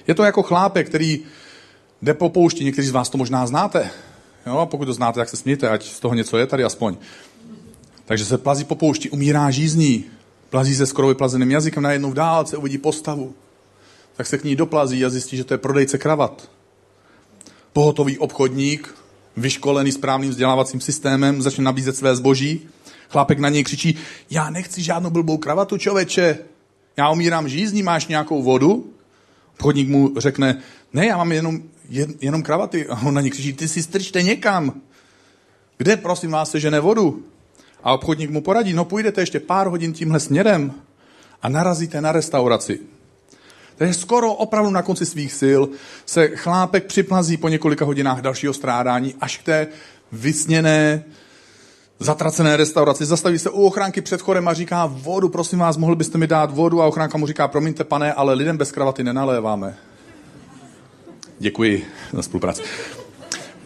[0.07, 1.23] Je to jako chlápek, který
[2.01, 3.89] jde po poušti, někteří z vás to možná znáte.
[4.45, 6.97] Jo, a pokud to znáte, tak se smějte, ať z toho něco je tady aspoň.
[8.05, 10.05] Takže se plazí po poušti, umírá žízní,
[10.49, 13.33] plazí se skoro vyplazeným jazykem, najednou v dálce uvidí postavu.
[14.15, 16.49] Tak se k ní doplazí a zjistí, že to je prodejce kravat.
[17.75, 18.95] Pohotový obchodník,
[19.37, 22.69] vyškolený správným vzdělávacím systémem, začne nabízet své zboží.
[23.09, 23.97] Chlápek na něj křičí,
[24.29, 26.39] já nechci žádnou blbou kravatu, čověče,
[26.97, 28.93] Já umírám žízní, máš nějakou vodu?
[29.53, 30.61] Obchodník mu řekne,
[30.93, 31.59] ne, já mám jenom,
[31.89, 32.87] jen, jenom kravaty.
[32.87, 34.81] A on na ně křičí, ty si strčte někam.
[35.77, 37.23] Kde, prosím vás, se žene vodu?
[37.83, 40.73] A obchodník mu poradí, no půjdete ještě pár hodin tímhle směrem
[41.41, 42.94] a narazíte na restauraci.
[43.75, 45.61] Takže skoro opravdu na konci svých sil
[46.05, 49.67] se chlápek připlazí po několika hodinách dalšího strádání až k té
[50.11, 51.03] vysněné,
[51.99, 53.05] zatracené restauraci.
[53.05, 56.55] Zastaví se u ochránky před chorem a říká, vodu, prosím vás, mohl byste mi dát
[56.55, 56.81] vodu?
[56.81, 59.77] A ochránka mu říká, promiňte pane, ale lidem bez kravaty nenaléváme.
[61.39, 62.61] Děkuji za spolupráci.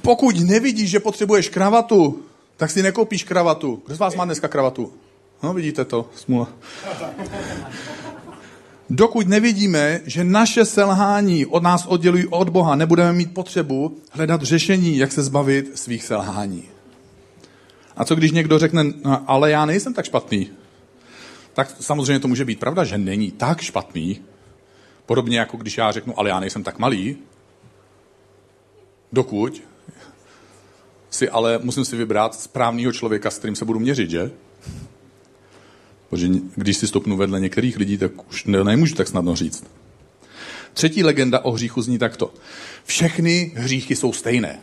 [0.02, 2.20] Pokud nevidíš, že potřebuješ kravatu,
[2.58, 3.82] tak si nekoupíš kravatu.
[3.86, 4.94] Kdo z vás má dneska kravatu?
[5.44, 6.48] No, vidíte to, smula.
[8.90, 14.98] Dokud nevidíme, že naše selhání od nás oddělují od Boha, nebudeme mít potřebu hledat řešení,
[14.98, 16.64] jak se zbavit svých selhání.
[17.98, 20.50] A co když někdo řekne, no, ale já nejsem tak špatný?
[21.54, 24.22] Tak samozřejmě to může být pravda, že není tak špatný.
[25.06, 27.18] Podobně jako když já řeknu, ale já nejsem tak malý.
[29.14, 29.62] Dokud
[31.10, 34.32] si ale musím si vybrat správného člověka, s kterým se budu měřit, že?
[36.10, 39.64] Protože když si stopnu vedle některých lidí, tak už ne, nemůžu tak snadno říct.
[40.74, 42.34] Třetí legenda o hříchu zní takto.
[42.86, 44.60] Všechny hříchy jsou stejné.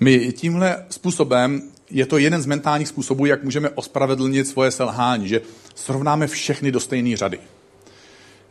[0.00, 5.40] My tímhle způsobem, je to jeden z mentálních způsobů, jak můžeme ospravedlnit svoje selhání, že
[5.74, 7.40] srovnáme všechny do stejné řady.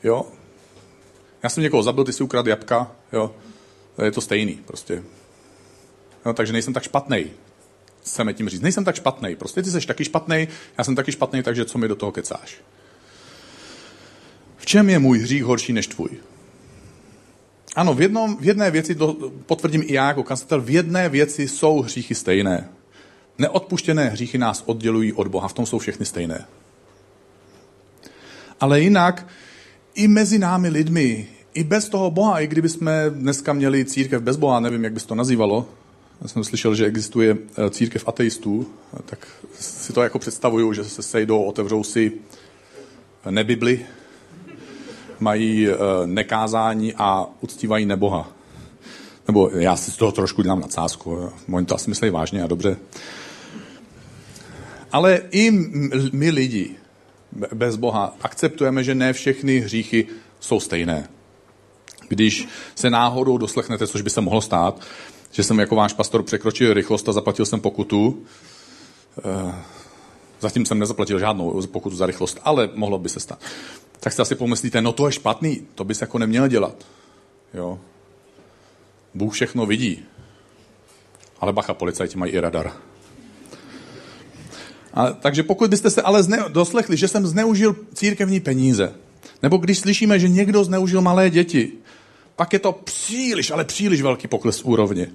[0.04, 0.26] Jo?
[1.44, 3.36] Já jsem někoho zabil, ty si ukradl jabka, jo?
[4.04, 5.04] Je to stejný prostě.
[6.26, 7.26] Jo, takže nejsem tak špatný
[8.04, 8.62] chceme tím říct.
[8.62, 11.88] Nejsem tak špatný, prostě ty jsi taky špatný, já jsem taky špatný, takže co mi
[11.88, 12.58] do toho kecáš?
[14.58, 16.10] V čem je můj hřích horší než tvůj?
[17.76, 21.48] Ano, v, jednom, v jedné věci, to potvrdím i já jako kazatel, v jedné věci
[21.48, 22.70] jsou hříchy stejné.
[23.38, 26.46] Neodpuštěné hříchy nás oddělují od Boha, v tom jsou všechny stejné.
[28.60, 29.28] Ale jinak
[29.96, 34.38] i mezi námi lidmi, i bez toho Boha, i kdyby jsme dneska měli církev bez
[34.38, 35.68] Boha, nevím, jak bys to nazývalo,
[36.24, 38.68] já jsem slyšel, že existuje eh, církev ateistů,
[39.06, 39.28] tak
[39.60, 42.12] si to jako představuju, že se sejdou, otevřou si
[43.30, 43.86] nebibli,
[45.20, 48.32] mají eh, nekázání a uctívají neboha.
[49.28, 52.78] Nebo já si z toho trošku dělám nadsázku, oni to asi myslí vážně a dobře.
[54.92, 55.52] Ale i
[56.12, 56.76] my lidi
[57.54, 60.08] bez Boha akceptujeme, že ne všechny hříchy
[60.40, 61.10] jsou stejné.
[62.08, 64.82] Když se náhodou doslechnete, což by se mohlo stát,
[65.34, 68.24] že jsem jako váš pastor překročil rychlost a zaplatil jsem pokutu.
[69.26, 69.56] Eh,
[70.42, 73.40] zatím jsem nezaplatil žádnou pokutu za rychlost, ale mohlo by se stát.
[74.00, 76.76] Tak si asi pomyslíte, no to je špatný, to bys jako neměl dělat.
[77.54, 77.80] Jo.
[79.14, 80.06] Bůh všechno vidí.
[81.40, 82.72] Ale bacha, policajti mají i radar.
[84.94, 88.94] A, takže pokud byste se ale zne, doslechli, že jsem zneužil církevní peníze,
[89.44, 91.72] nebo když slyšíme, že někdo zneužil malé děti,
[92.36, 95.08] pak je to příliš, ale příliš velký pokles úrovně.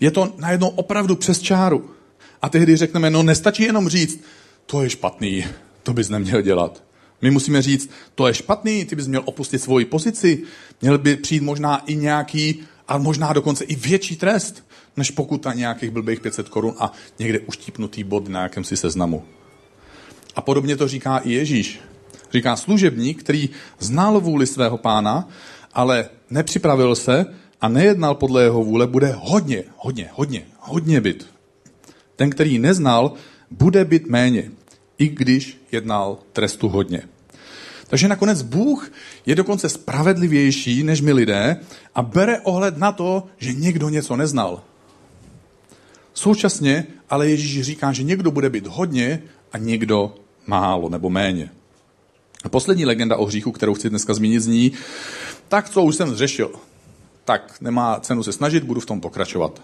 [0.00, 1.90] Je to najednou opravdu přes čáru.
[2.42, 4.20] A tehdy řekneme, no nestačí jenom říct,
[4.66, 5.46] to je špatný,
[5.82, 6.82] to bys neměl dělat.
[7.22, 10.42] My musíme říct, to je špatný, ty bys měl opustit svoji pozici,
[10.82, 14.64] měl by přijít možná i nějaký, a možná dokonce i větší trest,
[14.96, 19.24] než pokuta nějakých blbých 500 korun a někde uštípnutý bod na jakémsi seznamu.
[20.36, 21.80] A podobně to říká i Ježíš.
[22.32, 25.28] Říká služebník, který znal vůli svého pána,
[25.74, 27.26] ale nepřipravil se
[27.60, 31.26] a nejednal podle jeho vůle, bude hodně, hodně, hodně, hodně byt.
[32.16, 33.12] Ten, který neznal,
[33.50, 34.50] bude být méně,
[34.98, 37.02] i když jednal trestu hodně.
[37.86, 38.90] Takže nakonec Bůh
[39.26, 41.56] je dokonce spravedlivější než my lidé
[41.94, 44.62] a bere ohled na to, že někdo něco neznal.
[46.14, 50.14] Současně ale Ježíš říká, že někdo bude být hodně a někdo
[50.46, 51.50] málo nebo méně.
[52.44, 54.72] A poslední legenda o hříchu, kterou chci dneska zmínit, zní,
[55.54, 56.50] tak co už jsem zřešil,
[57.24, 59.62] tak nemá cenu se snažit, budu v tom pokračovat.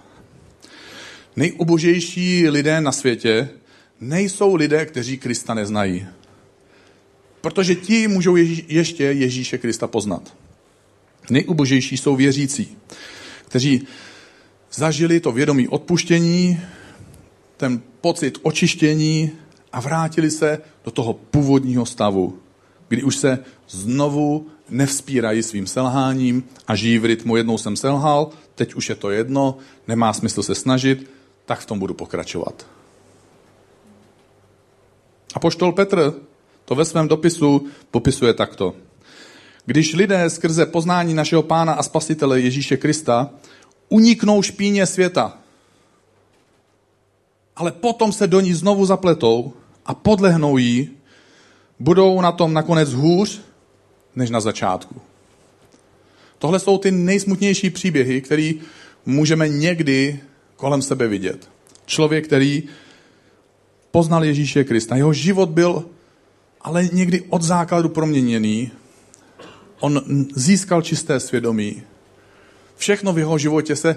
[1.37, 3.49] Nejubožejší lidé na světě
[4.01, 6.07] nejsou lidé, kteří Krista neznají.
[7.41, 10.37] Protože ti můžou Ježí, ještě Ježíše Krista poznat.
[11.31, 12.77] Nejubožejší jsou věřící,
[13.49, 13.87] kteří
[14.73, 16.61] zažili to vědomí odpuštění,
[17.57, 19.31] ten pocit očištění
[19.73, 22.39] a vrátili se do toho původního stavu,
[22.89, 28.75] kdy už se znovu nevzpírají svým selháním a žijí v rytmu, jednou jsem selhal, teď
[28.75, 29.57] už je to jedno,
[29.89, 31.11] nemá smysl se snažit,
[31.47, 32.67] tak v tom budu pokračovat.
[35.35, 36.15] A poštol Petr
[36.65, 38.75] to ve svém dopisu popisuje takto.
[39.67, 43.31] Když lidé skrze poznání našeho pána a spasitele Ježíše Krista
[43.89, 45.39] uniknou špíně světa,
[47.57, 49.53] ale potom se do ní znovu zapletou
[49.87, 50.91] a podlehnou jí,
[51.79, 53.41] budou na tom nakonec hůř
[54.21, 55.01] než na začátku.
[56.39, 58.53] Tohle jsou ty nejsmutnější příběhy, které
[59.07, 60.21] můžeme někdy
[60.57, 61.49] kolem sebe vidět.
[61.87, 62.63] Člověk, který
[63.91, 64.97] poznal Ježíše Krista.
[64.97, 65.85] Jeho život byl
[66.61, 68.71] ale někdy od základu proměněný.
[69.81, 70.03] On
[70.35, 71.83] získal čisté svědomí.
[72.77, 73.97] Všechno v jeho životě se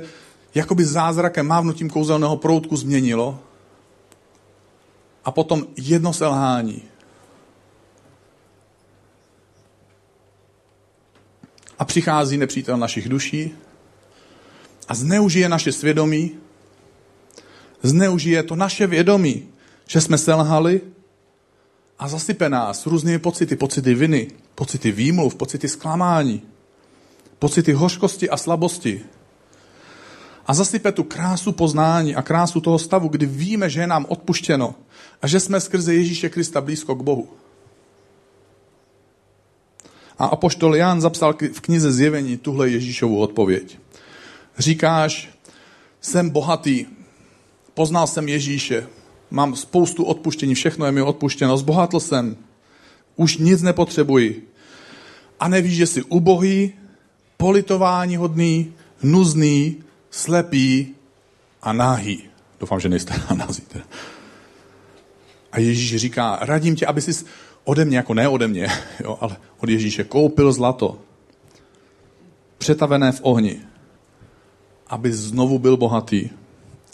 [0.56, 3.40] jakoby zázrakem, mávnutím kouzelného proutku změnilo.
[5.26, 6.82] A potom jedno selhání.
[11.80, 13.56] A přichází nepřítel našich duší
[14.88, 16.32] a zneužije naše svědomí,
[17.84, 19.48] zneužije to naše vědomí,
[19.88, 20.82] že jsme selhali
[22.00, 26.42] a zasype nás různými pocity, pocity viny, pocity výmluv, pocity zklamání,
[27.40, 29.02] pocity hořkosti a slabosti.
[30.48, 34.76] A zasype tu krásu poznání a krásu toho stavu, kdy víme, že je nám odpuštěno
[35.22, 37.30] a že jsme skrze Ježíše Krista blízko k Bohu.
[40.24, 43.80] A apoštol Jan zapsal v knize Zjevení tuhle Ježíšovu odpověď.
[44.58, 45.30] Říkáš,
[46.02, 46.86] jsem bohatý,
[47.74, 48.88] poznal jsem Ježíše,
[49.32, 52.38] mám spoustu odpuštění, všechno je mi odpuštěno, zbohatl jsem,
[53.16, 54.48] už nic nepotřebuji.
[55.40, 56.74] A nevíš, že jsi ubohý,
[57.38, 60.96] politování hodný, nuzný, slepý
[61.62, 62.24] a náhý.
[62.60, 63.64] Doufám, že nejste nází.
[65.52, 67.26] A Ježíš říká, radím tě, aby jsi
[67.64, 68.68] ode mě, jako ne ode mě,
[69.04, 70.98] jo, ale od Ježíše, koupil zlato,
[72.58, 73.60] přetavené v ohni,
[74.88, 76.30] aby znovu byl bohatý,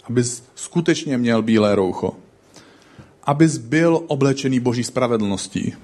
[0.04, 2.16] aby skutečně měl bílé roucho,
[3.24, 5.74] aby byl oblečený boží spravedlností,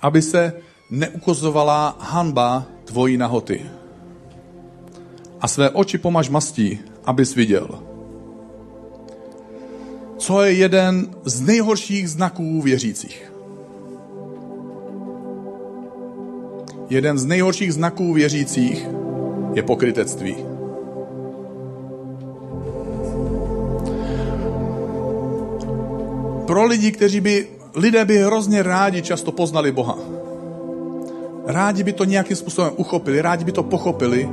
[0.00, 0.52] aby se
[0.90, 3.66] neukozovala hanba tvojí nahoty.
[5.40, 7.82] A své oči pomaž mastí, abys viděl.
[10.18, 13.32] Co je jeden z nejhorších znaků věřících?
[16.90, 18.86] Jeden z nejhorších znaků věřících
[19.54, 20.36] je pokrytectví.
[26.46, 29.98] Pro lidi, kteří by, lidé by hrozně rádi často poznali Boha.
[31.46, 34.28] Rádi by to nějakým způsobem uchopili, rádi by to pochopili,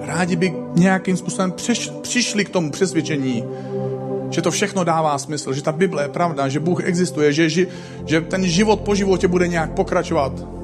[0.00, 3.44] rádi by nějakým způsobem přeš, přišli k tomu přesvědčení,
[4.30, 7.66] že to všechno dává smysl, že ta Bible je pravda, že Bůh existuje, že, že,
[8.06, 10.57] že ten život po životě bude nějak pokračovat.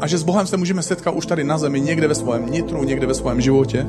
[0.00, 2.84] A že s Bohem se můžeme setkat už tady na zemi, někde ve svém nitru,
[2.84, 3.86] někde ve svém životě.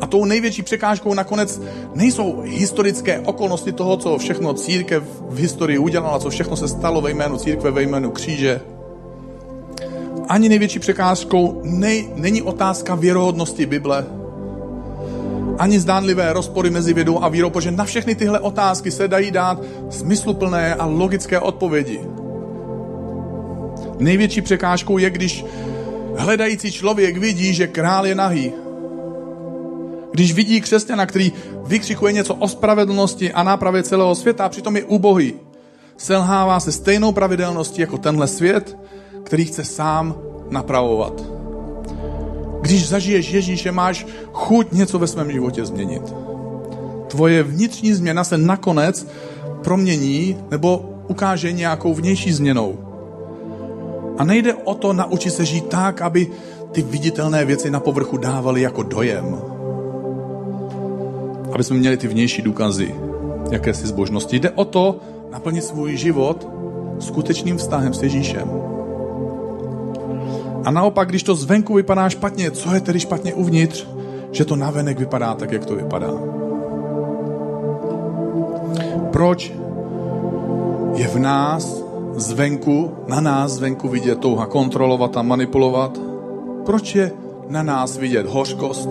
[0.00, 1.62] A tou největší překážkou nakonec
[1.94, 7.10] nejsou historické okolnosti toho, co všechno církev v historii udělala, co všechno se stalo ve
[7.10, 8.60] jménu církve, ve jménu kříže.
[10.28, 14.06] Ani největší překážkou nej, není otázka věrohodnosti Bible,
[15.58, 19.58] ani zdánlivé rozpory mezi vědou a vírou, protože na všechny tyhle otázky se dají dát
[19.90, 22.00] smysluplné a logické odpovědi.
[24.00, 25.44] Největší překážkou je, když
[26.16, 28.52] hledající člověk vidí, že král je nahý.
[30.12, 31.32] Když vidí křesťana, který
[31.66, 35.34] vykřikuje něco o spravedlnosti a nápravě celého světa a přitom je ubohý,
[35.96, 38.76] selhává se stejnou pravidelností jako tenhle svět,
[39.24, 40.14] který chce sám
[40.50, 41.22] napravovat.
[42.60, 46.02] Když zažiješ Ježíše, máš chuť něco ve svém životě změnit.
[47.08, 49.06] Tvoje vnitřní změna se nakonec
[49.64, 52.89] promění nebo ukáže nějakou vnější změnou.
[54.20, 56.28] A nejde o to naučit se žít tak, aby
[56.72, 59.40] ty viditelné věci na povrchu dávaly jako dojem.
[61.52, 62.94] Aby jsme měli ty vnější důkazy
[63.50, 64.38] jakési zbožnosti.
[64.38, 65.00] Jde o to
[65.32, 66.48] naplnit svůj život
[66.98, 68.50] skutečným vztahem s Ježíšem.
[70.64, 73.86] A naopak, když to zvenku vypadá špatně, co je tedy špatně uvnitř,
[74.32, 76.12] že to navenek vypadá tak, jak to vypadá.
[79.12, 79.52] Proč
[80.94, 81.89] je v nás
[82.20, 86.00] zvenku, na nás zvenku vidět touha kontrolovat a manipulovat?
[86.66, 87.12] Proč je
[87.48, 88.88] na nás vidět hořkost?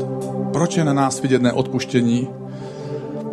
[0.54, 2.28] Proč je na nás vidět neodpuštění?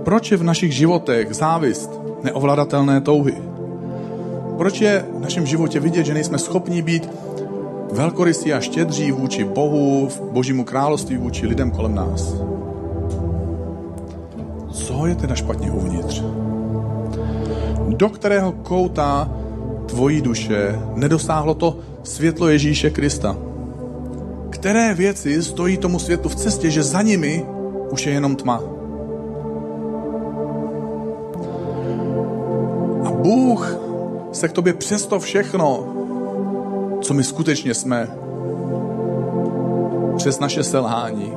[0.04, 1.90] Proč je v našich životech závist,
[2.22, 3.34] neovladatelné touhy?
[4.58, 7.10] Proč je v našem životě vidět, že nejsme schopni být
[7.92, 12.34] velkorysí a štědří vůči Bohu, v božímu království, vůči lidem kolem nás.
[14.72, 16.22] Co je teda špatně uvnitř?
[17.88, 19.30] Do kterého kouta
[19.86, 23.36] tvojí duše nedosáhlo to světlo Ježíše Krista?
[24.50, 27.46] Které věci stojí tomu světlu v cestě, že za nimi
[27.90, 28.62] už je jenom tma?
[33.04, 33.76] A Bůh
[34.32, 35.96] se k tobě přesto všechno
[37.00, 38.08] co my skutečně jsme
[40.16, 41.32] přes naše selhání.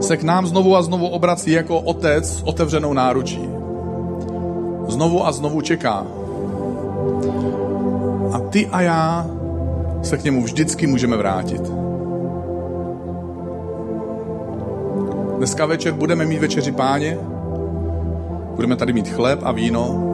[0.00, 3.57] Se k nám znovu a znovu obrací jako otec s otevřenou náručí.
[4.88, 6.06] Znovu a znovu čeká.
[8.32, 9.26] A ty a já
[10.02, 11.62] se k němu vždycky můžeme vrátit.
[15.36, 17.18] Dneska večer budeme mít večeři páně,
[18.54, 20.04] budeme tady mít chléb a víno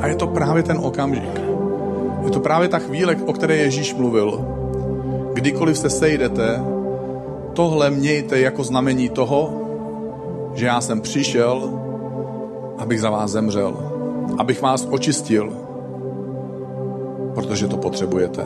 [0.00, 1.40] a je to právě ten okamžik.
[2.24, 4.44] Je to právě ta chvíle, o které Ježíš mluvil.
[5.32, 6.60] Kdykoliv se sejdete,
[7.52, 9.62] tohle mějte jako znamení toho,
[10.54, 11.70] že já jsem přišel,
[12.78, 13.87] abych za vás zemřel,
[14.38, 15.52] abych vás očistil,
[17.34, 18.44] protože to potřebujete.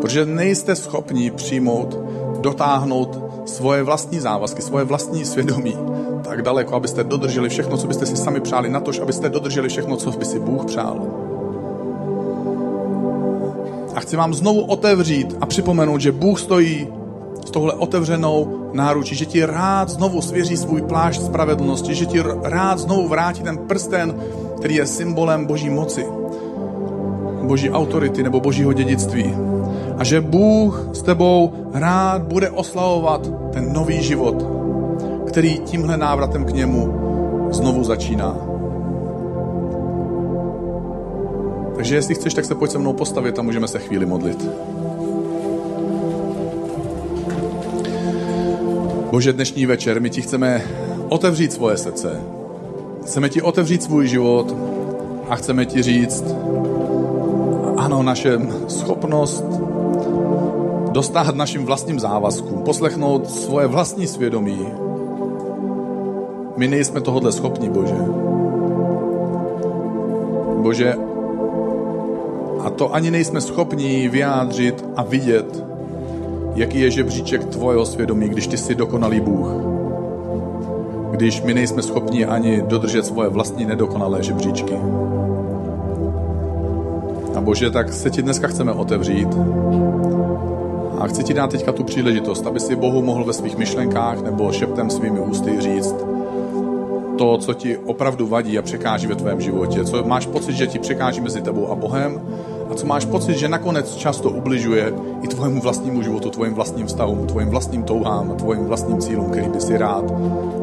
[0.00, 1.98] Protože nejste schopni přijmout,
[2.40, 5.76] dotáhnout svoje vlastní závazky, svoje vlastní svědomí
[6.28, 9.96] tak daleko, abyste dodrželi všechno, co byste si sami přáli, na to, abyste dodrželi všechno,
[9.96, 11.06] co by si Bůh přál.
[13.94, 16.88] A chci vám znovu otevřít a připomenout, že Bůh stojí
[17.48, 22.78] s touhle otevřenou náručí, že ti rád znovu svěří svůj plášť spravedlnosti, že ti rád
[22.78, 24.14] znovu vrátí ten prsten,
[24.56, 26.06] který je symbolem boží moci,
[27.42, 29.34] boží autority nebo božího dědictví.
[29.98, 34.46] A že Bůh s tebou rád bude oslavovat ten nový život,
[35.26, 36.94] který tímhle návratem k němu
[37.50, 38.36] znovu začíná.
[41.76, 44.48] Takže jestli chceš, tak se pojď se mnou postavit a můžeme se chvíli modlit.
[49.10, 50.62] Bože, dnešní večer my ti chceme
[51.08, 52.20] otevřít svoje srdce.
[53.02, 54.54] Chceme ti otevřít svůj život
[55.28, 56.24] a chceme ti říct,
[57.76, 58.38] ano, naše
[58.68, 59.44] schopnost
[60.92, 64.66] dostat našim vlastním závazkům, poslechnout svoje vlastní svědomí.
[66.56, 67.98] My nejsme tohohle schopni, Bože.
[70.56, 70.94] Bože,
[72.60, 75.67] a to ani nejsme schopni vyjádřit a vidět,
[76.58, 79.48] jaký je žebříček tvojeho svědomí, když ty jsi dokonalý Bůh.
[81.10, 84.74] Když my nejsme schopni ani dodržet svoje vlastní nedokonalé žebříčky.
[87.34, 89.28] A Bože, tak se ti dneska chceme otevřít.
[90.98, 94.52] A chci ti dát teďka tu příležitost, aby si Bohu mohl ve svých myšlenkách nebo
[94.52, 95.94] šeptem svými ústy říct
[97.18, 99.84] to, co ti opravdu vadí a překáží ve tvém životě.
[99.84, 102.20] Co máš pocit, že ti překáží mezi tebou a Bohem
[102.70, 104.92] a co máš pocit, že nakonec často ubližuje
[105.22, 109.60] i tvojemu vlastnímu životu, tvojim vlastním vztahům, tvojim vlastním touhám, tvojim vlastním cílům, který by
[109.60, 110.04] si rád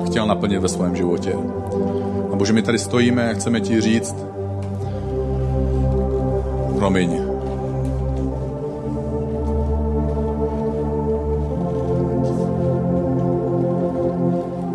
[0.06, 1.34] chtěl naplnit ve svém životě.
[2.34, 4.16] A Bože, my tady stojíme a chceme ti říct,
[6.76, 7.22] promiň.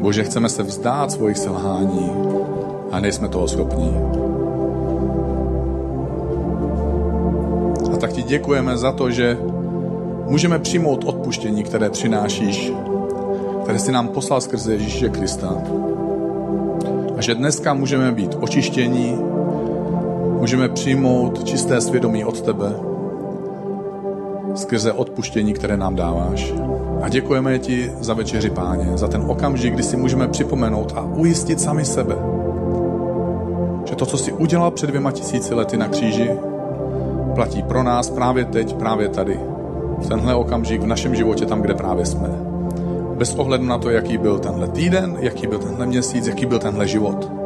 [0.01, 2.11] Bože, chceme se vzdát svojich selhání
[2.93, 4.20] a nejsme toho schopní.
[8.31, 9.39] Děkujeme za to, že
[10.26, 12.72] můžeme přijmout odpuštění, které přinášíš,
[13.62, 15.55] které si nám poslal skrze Ježíše Krista.
[17.16, 19.18] A že dneska můžeme být očištění,
[20.39, 22.72] můžeme přijmout čisté svědomí od tebe
[24.55, 26.55] skrze odpuštění, které nám dáváš.
[27.03, 31.61] A děkujeme ti za večeři, páně, za ten okamžik, kdy si můžeme připomenout a ujistit
[31.61, 32.14] sami sebe,
[33.85, 36.31] že to, co jsi udělal před dvěma tisíci lety na kříži,
[37.41, 39.41] platí pro nás právě teď, právě tady.
[39.99, 42.28] V tenhle okamžik v našem životě, tam, kde právě jsme.
[43.14, 46.88] Bez ohledu na to, jaký byl tenhle týden, jaký byl tenhle měsíc, jaký byl tenhle
[46.88, 47.39] život.